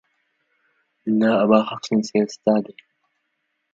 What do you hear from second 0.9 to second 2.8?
إن أبا حفص سيستعدي